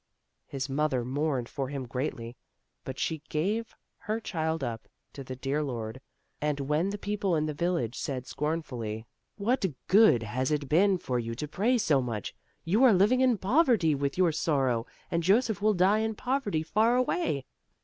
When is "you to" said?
11.19-11.47